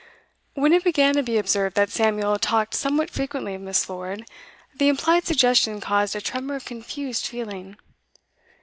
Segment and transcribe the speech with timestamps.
[0.55, 3.87] When it began to be observed that Samuel talked somewhat frequently of Miss.
[3.87, 4.27] Lord,
[4.73, 7.77] the implied suggestion caused a tremor of confused feeling.